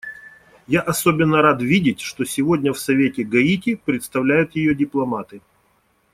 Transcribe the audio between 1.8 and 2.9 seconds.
что сегодня в